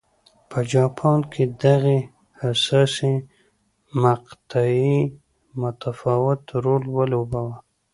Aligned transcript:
په 0.49 0.59
جاپان 0.73 1.19
کې 1.31 1.43
دغې 1.63 1.99
حساسې 2.41 3.13
مقطعې 4.03 4.95
متفاوت 5.61 6.43
رول 6.65 6.83
ولوباوه. 6.97 7.55